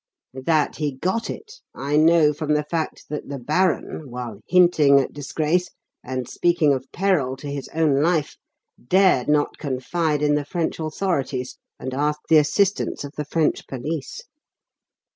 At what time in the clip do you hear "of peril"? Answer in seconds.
6.73-7.37